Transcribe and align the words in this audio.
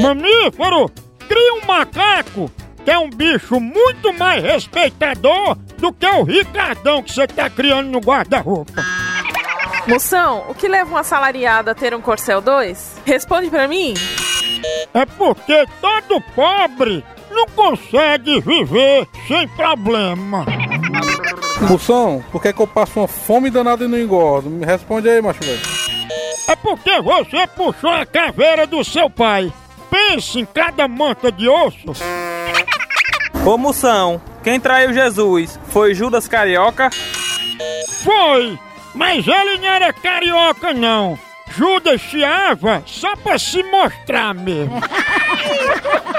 Mamífero, 0.00 0.88
cria 1.28 1.54
um 1.54 1.66
macaco, 1.66 2.50
que 2.84 2.90
é 2.90 2.98
um 2.98 3.10
bicho 3.10 3.58
muito 3.58 4.12
mais 4.12 4.44
respeitador 4.44 5.56
do 5.78 5.92
que 5.92 6.06
o 6.06 6.22
Ricardão 6.22 7.02
que 7.02 7.12
você 7.12 7.26
tá 7.26 7.50
criando 7.50 7.88
no 7.88 7.98
guarda-roupa. 7.98 8.84
Moção, 9.88 10.44
o 10.48 10.54
que 10.54 10.68
leva 10.68 10.88
uma 10.88 11.00
assalariada 11.00 11.72
a 11.72 11.74
ter 11.74 11.92
um 11.94 12.00
Corcel 12.00 12.40
2? 12.40 13.00
Responde 13.04 13.50
pra 13.50 13.66
mim. 13.66 13.94
É 14.94 15.04
porque 15.04 15.66
todo 15.80 16.20
pobre 16.34 17.04
não 17.28 17.46
consegue 17.46 18.40
viver 18.40 19.08
sem 19.26 19.48
problema. 19.48 20.61
Moção, 21.68 22.24
por 22.30 22.42
que, 22.42 22.48
é 22.48 22.52
que 22.52 22.60
eu 22.60 22.66
passo 22.66 23.00
uma 23.00 23.08
fome 23.08 23.50
danada 23.50 23.84
e 23.84 23.88
não 23.88 23.98
engordo? 23.98 24.50
Me 24.50 24.66
responde 24.66 25.08
aí, 25.08 25.22
macho 25.22 25.40
velho. 25.40 25.60
É 26.48 26.56
porque 26.56 27.00
você 27.00 27.46
puxou 27.46 27.90
a 27.90 28.04
caveira 28.04 28.66
do 28.66 28.84
seu 28.84 29.08
pai. 29.08 29.52
Pense 29.90 30.38
em 30.40 30.44
cada 30.44 30.88
manta 30.88 31.30
de 31.30 31.48
osso. 31.48 31.92
Ô 33.44 33.56
Moção, 33.58 34.20
quem 34.42 34.58
traiu 34.60 34.92
Jesus? 34.92 35.58
Foi 35.68 35.94
Judas 35.94 36.28
Carioca? 36.28 36.90
Foi, 38.02 38.58
mas 38.94 39.26
ele 39.26 39.58
não 39.58 39.68
era 39.68 39.92
carioca 39.92 40.72
não. 40.72 41.18
Judas 41.56 42.00
chiava 42.00 42.82
só 42.86 43.14
pra 43.16 43.38
se 43.38 43.62
mostrar 43.62 44.34
mesmo. 44.34 44.80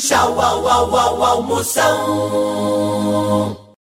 Tchau, 0.00 0.34
au, 0.34 0.66
au, 0.66 0.94
au, 0.94 1.22
au, 1.22 1.42
moção. 1.42 2.98